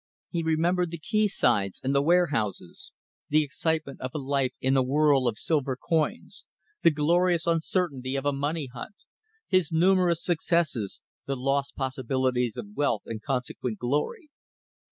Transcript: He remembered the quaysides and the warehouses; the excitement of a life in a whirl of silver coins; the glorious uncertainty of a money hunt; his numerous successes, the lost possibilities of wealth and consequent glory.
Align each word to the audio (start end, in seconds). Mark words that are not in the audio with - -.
He 0.31 0.41
remembered 0.41 0.89
the 0.89 0.97
quaysides 0.97 1.79
and 1.83 1.93
the 1.93 2.01
warehouses; 2.01 2.91
the 3.29 3.43
excitement 3.43 4.01
of 4.01 4.09
a 4.15 4.17
life 4.17 4.51
in 4.59 4.75
a 4.75 4.81
whirl 4.81 5.27
of 5.27 5.37
silver 5.37 5.77
coins; 5.77 6.43
the 6.81 6.89
glorious 6.89 7.45
uncertainty 7.45 8.15
of 8.15 8.25
a 8.25 8.33
money 8.33 8.65
hunt; 8.65 8.95
his 9.47 9.71
numerous 9.71 10.23
successes, 10.23 11.03
the 11.27 11.35
lost 11.35 11.75
possibilities 11.75 12.57
of 12.57 12.75
wealth 12.75 13.03
and 13.05 13.21
consequent 13.21 13.77
glory. 13.77 14.29